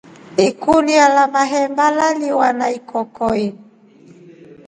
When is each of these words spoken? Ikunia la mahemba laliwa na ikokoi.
Ikunia 0.37 1.09
la 1.09 1.27
mahemba 1.27 1.91
laliwa 1.91 2.53
na 2.53 2.71
ikokoi. 2.71 3.55